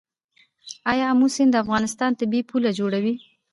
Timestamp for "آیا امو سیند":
0.91-1.51